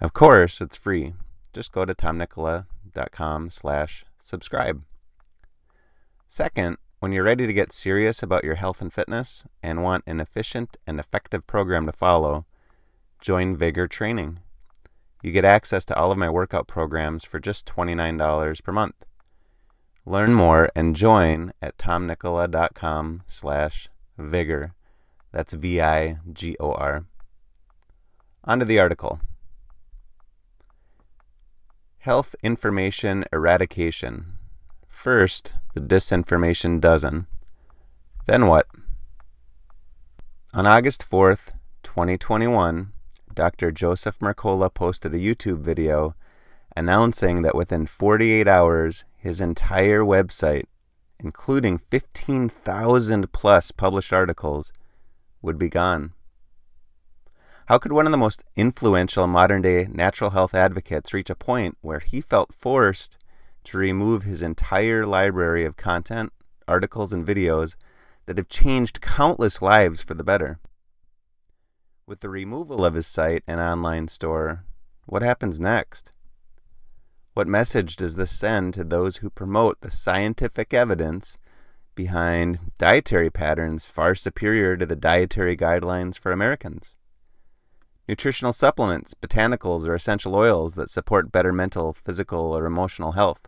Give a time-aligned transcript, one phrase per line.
[0.00, 1.14] Of course, it's free.
[1.52, 4.84] Just go to tomnikkola.com slash subscribe.
[6.28, 10.20] Second, when you're ready to get serious about your health and fitness and want an
[10.20, 12.46] efficient and effective program to follow,
[13.20, 14.40] join Vigor Training.
[15.22, 19.04] You get access to all of my workout programs for just $29 per month.
[20.06, 24.74] Learn more and join at tomnikkola.com slash vigor.
[25.32, 27.04] That's V-I-G-O-R.
[28.44, 29.20] On to the article.
[32.08, 34.38] Health Information Eradication.
[34.88, 37.26] First, the disinformation dozen.
[38.26, 38.66] Then what?
[40.54, 41.52] On August 4th,
[41.82, 42.94] 2021,
[43.34, 43.70] Dr.
[43.70, 46.14] Joseph Mercola posted a YouTube video
[46.74, 50.64] announcing that within 48 hours, his entire website,
[51.20, 54.72] including 15,000 plus published articles,
[55.42, 56.14] would be gone.
[57.68, 61.76] How could one of the most influential modern day natural health advocates reach a point
[61.82, 63.18] where he felt forced
[63.64, 66.32] to remove his entire library of content,
[66.66, 67.76] articles, and videos
[68.24, 70.60] that have changed countless lives for the better?
[72.06, 74.64] With the removal of his site and online store,
[75.04, 76.10] what happens next?
[77.34, 81.36] What message does this send to those who promote the scientific evidence
[81.94, 86.94] behind dietary patterns far superior to the dietary guidelines for Americans?
[88.08, 93.46] Nutritional supplements, botanicals, or essential oils that support better mental, physical, or emotional health.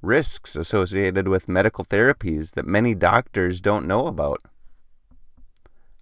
[0.00, 4.40] Risks associated with medical therapies that many doctors don't know about.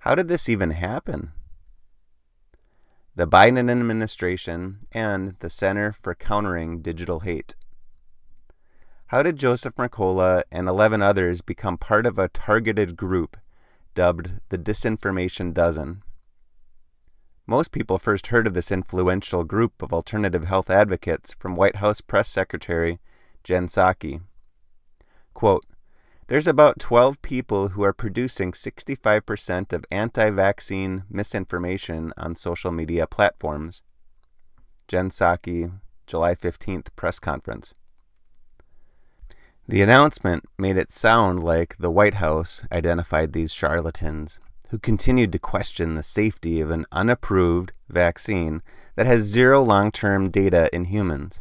[0.00, 1.32] How did this even happen?
[3.16, 7.56] The Biden administration and the Center for Countering Digital Hate.
[9.06, 13.36] How did Joseph Mercola and 11 others become part of a targeted group
[13.94, 16.02] dubbed the Disinformation Dozen?
[17.50, 22.02] Most people first heard of this influential group of alternative health advocates from White House
[22.02, 22.98] Press Secretary
[23.42, 24.20] Jen Psaki.
[25.32, 25.64] Quote,
[26.26, 33.06] There's about 12 people who are producing 65% of anti vaccine misinformation on social media
[33.06, 33.82] platforms.
[34.86, 35.72] Jen Psaki,
[36.06, 37.72] July 15th press conference.
[39.66, 45.38] The announcement made it sound like the White House identified these charlatans who continued to
[45.38, 48.62] question the safety of an unapproved vaccine
[48.96, 51.40] that has zero long term data in humans.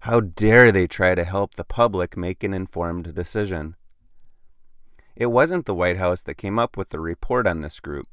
[0.00, 3.76] How dare they try to help the public make an informed decision?
[5.14, 8.06] It wasn't the White House that came up with the report on this group.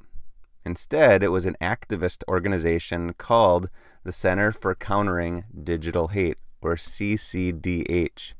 [0.65, 3.69] Instead, it was an activist organization called
[4.03, 8.33] the Center for Countering Digital Hate, or CCDH.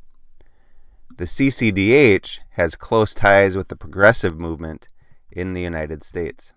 [1.16, 4.90] The CCDH has close ties with the progressive movement
[5.38, 6.52] in the United States.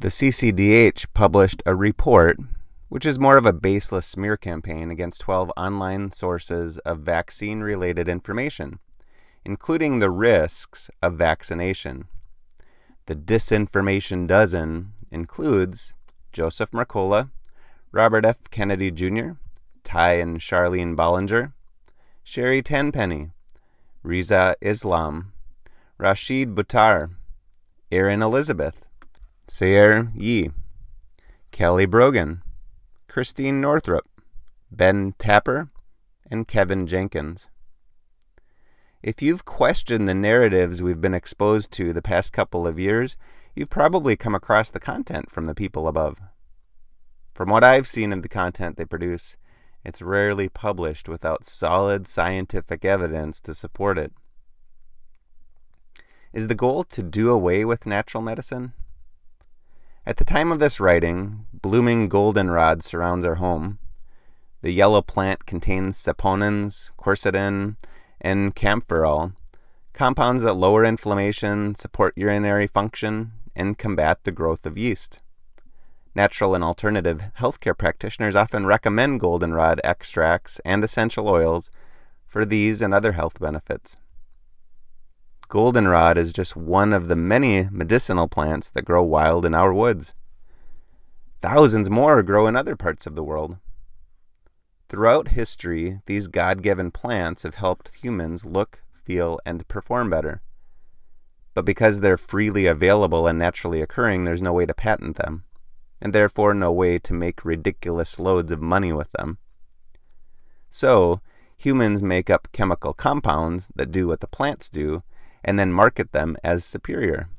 [0.00, 2.38] The CCDH published a report,
[2.90, 8.10] which is more of a baseless smear campaign against 12 online sources of vaccine related
[8.10, 8.78] information,
[9.42, 12.08] including the risks of vaccination.
[13.06, 15.94] The disinformation dozen includes
[16.30, 17.30] Joseph Mercola,
[17.90, 18.50] Robert F.
[18.50, 19.30] Kennedy Jr.,
[19.82, 21.54] Ty and Charlene Bollinger,
[22.22, 23.30] Sherry Tenpenny,
[24.04, 25.32] Rizza Islam,
[25.98, 27.14] Rashid Buttar,
[27.90, 28.84] Erin Elizabeth,
[29.48, 30.50] Sayer Ji,
[31.52, 32.42] Kelly Brogan,
[33.08, 34.06] Christiane Northrup,
[34.70, 35.70] Ben Tapper,
[36.30, 37.48] and Kevin Jenkins.
[39.02, 43.16] If you've questioned the narratives we've been exposed to the past couple of years,
[43.54, 46.20] you've probably come across the content from the people above.
[47.32, 49.38] From what I've seen of the content they produce,
[49.82, 54.12] it's rarely published without solid scientific evidence to support it.
[56.36, 58.74] Is the goal to do away with natural medicine?
[60.04, 63.78] At the time of this writing, blooming goldenrod surrounds our home.
[64.60, 67.76] The yellow plant contains saponins, quercetin,
[68.20, 69.32] and kaempferol,
[69.94, 75.20] compounds that lower inflammation, support urinary function, and combat the growth of yeast.
[76.14, 81.70] Natural and alternative healthcare practitioners often recommend goldenrod extracts and essential oils
[82.26, 83.96] for these and other health benefits.
[85.48, 90.12] Goldenrod is just one of the many medicinal plants that grow wild in our woods.
[91.40, 93.56] Thousands more grow in other parts of the world.
[94.88, 100.42] Throughout history, these God given plants have helped humans look, feel, and perform better.
[101.54, 105.44] But because they're freely available and naturally occurring, there's no way to patent them,
[106.00, 109.38] and therefore no way to make ridiculous loads of money with them.
[110.70, 111.20] So,
[111.56, 115.04] humans make up chemical compounds that do what the plants do
[115.46, 117.30] and then market them as superior.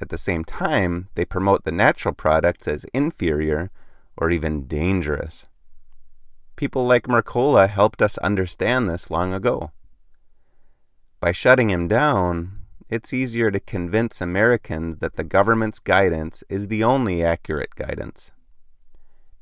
[0.00, 3.70] At the same time, they promote the natural products as inferior
[4.16, 5.48] or even dangerous.
[6.56, 9.72] People like Mercola helped us understand this long ago.
[11.20, 16.84] By shutting him down, it's easier to convince Americans that the government's guidance is the
[16.84, 18.30] only accurate guidance.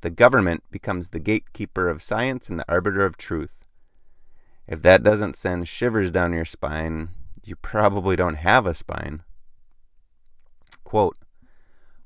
[0.00, 3.66] The government becomes the gatekeeper of science and the arbiter of truth.
[4.66, 7.10] If that doesn't send shivers down your spine,
[7.44, 9.22] you probably don't have a spine.
[10.84, 11.18] Quote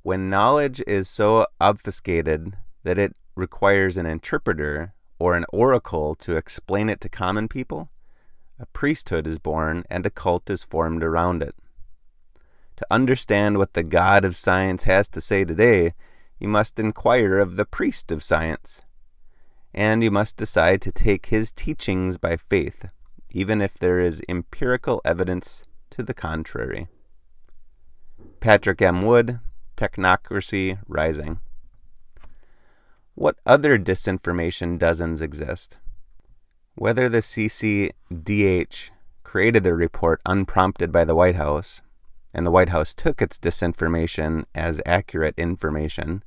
[0.02, 6.88] When knowledge is so obfuscated that it requires an interpreter, or an oracle to explain
[6.88, 7.90] it to common people,
[8.58, 11.54] a priesthood is born and a cult is formed around it.
[12.76, 15.90] To understand what the God of science has to say today,
[16.38, 18.82] you must inquire of the priest of science.
[19.72, 22.86] And you must decide to take his teachings by faith,
[23.30, 26.88] even if there is empirical evidence to the contrary.
[28.40, 29.02] Patrick M.
[29.02, 29.40] Wood,
[29.76, 31.40] Technocracy Rising.
[33.14, 35.80] What other disinformation dozens exist?
[36.74, 38.90] Whether the CCDH
[39.24, 41.82] created the report unprompted by the White House,
[42.34, 46.22] and the White House took its disinformation as accurate information,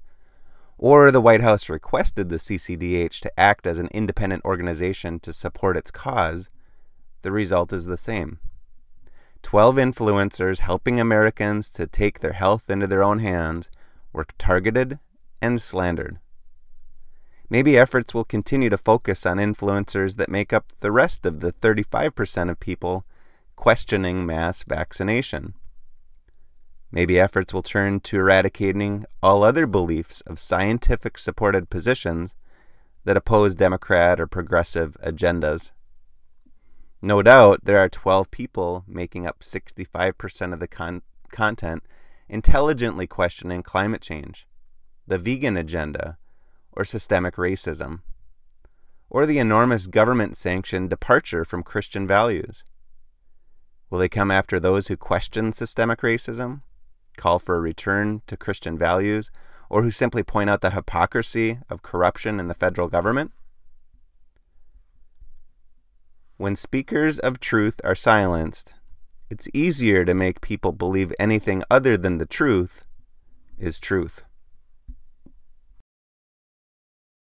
[0.80, 5.78] or the White House requested the CCDH to act as an independent organization to support
[5.78, 6.50] its cause,
[7.22, 8.40] the result is the same.
[9.42, 13.70] 12 influencers helping Americans to take their health into their own hands
[14.12, 15.00] were targeted
[15.42, 16.20] and slandered.
[17.50, 21.52] Maybe efforts will continue to focus on influencers that make up the rest of the
[21.52, 23.06] 35% of people
[23.56, 25.56] questioning mass vaccination.
[26.92, 32.36] Maybe efforts will turn to eradicating all other beliefs of scientific supported positions
[33.06, 35.72] that oppose Democrat or progressive agendas.
[37.02, 41.02] No doubt there are 12 people making up 65% of the con-
[41.32, 41.84] content
[42.28, 44.48] intelligently questioning climate change,
[45.08, 46.18] the vegan agenda,
[46.74, 48.02] or systemic racism,
[49.10, 52.64] or the enormous government sanctioned departure from Christian values?
[53.90, 56.62] Will they come after those who question systemic racism,
[57.18, 59.32] call for a return to Christian values,
[59.70, 63.32] or who simply point out the hypocrisy of corruption in the federal government?
[66.40, 68.74] When speakers of truth are silenced,
[69.30, 72.86] it's easier to make people believe anything other than the truth
[73.58, 74.24] is truth.